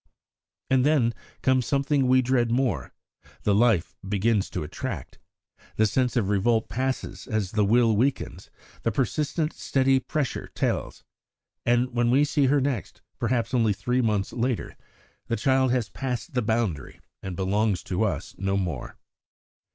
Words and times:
And 0.71 0.83
then 0.83 1.13
comes 1.43 1.67
something 1.67 2.07
we 2.07 2.23
dread 2.23 2.49
more: 2.49 2.91
the 3.43 3.53
life 3.53 3.95
begins 4.09 4.49
to 4.49 4.63
attract. 4.63 5.19
The 5.75 5.85
sense 5.85 6.15
of 6.17 6.27
revolt 6.27 6.69
passes 6.69 7.27
as 7.27 7.51
the 7.51 7.63
will 7.63 7.95
weakens; 7.95 8.49
the 8.81 8.91
persistent, 8.91 9.53
steady 9.53 9.99
pressure 9.99 10.47
tells. 10.55 11.03
And 11.67 11.93
when 11.93 12.09
we 12.09 12.25
see 12.25 12.47
her 12.47 12.59
next, 12.59 13.03
perhaps 13.19 13.53
only 13.53 13.73
three 13.73 14.01
months 14.01 14.33
later, 14.33 14.75
the 15.27 15.35
child 15.35 15.69
has 15.71 15.89
passed 15.89 16.33
the 16.33 16.41
boundary, 16.41 16.99
and 17.21 17.35
belongs 17.35 17.83
to 17.83 18.01
us 18.03 18.33
no 18.39 18.57
more. 18.57 18.97